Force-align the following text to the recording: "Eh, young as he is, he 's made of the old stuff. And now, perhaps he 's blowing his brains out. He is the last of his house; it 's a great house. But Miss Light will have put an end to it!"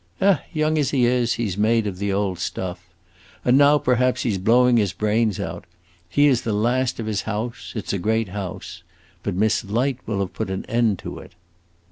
"Eh, 0.19 0.37
young 0.51 0.79
as 0.79 0.89
he 0.89 1.05
is, 1.05 1.33
he 1.33 1.47
's 1.47 1.57
made 1.57 1.85
of 1.85 1.99
the 1.99 2.11
old 2.11 2.39
stuff. 2.39 2.89
And 3.45 3.55
now, 3.55 3.77
perhaps 3.77 4.23
he 4.23 4.31
's 4.31 4.39
blowing 4.39 4.77
his 4.77 4.93
brains 4.93 5.39
out. 5.39 5.65
He 6.09 6.25
is 6.25 6.41
the 6.41 6.53
last 6.53 6.99
of 6.99 7.05
his 7.05 7.21
house; 7.21 7.71
it 7.75 7.87
's 7.87 7.93
a 7.93 7.99
great 7.99 8.29
house. 8.29 8.81
But 9.21 9.35
Miss 9.35 9.63
Light 9.63 9.99
will 10.07 10.19
have 10.21 10.33
put 10.33 10.49
an 10.49 10.65
end 10.65 10.97
to 11.05 11.19
it!" 11.19 11.33